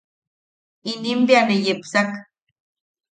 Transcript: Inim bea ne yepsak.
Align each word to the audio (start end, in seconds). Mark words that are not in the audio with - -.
Inim 0.91 1.21
bea 1.27 1.41
ne 1.47 1.57
yepsak. 1.65 2.11